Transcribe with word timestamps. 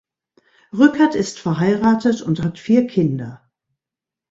Rückert 0.75 1.13
ist 1.13 1.37
verheiratet 1.37 2.23
und 2.23 2.41
hat 2.41 2.57
vier 2.57 2.87
Kinder. 2.87 3.47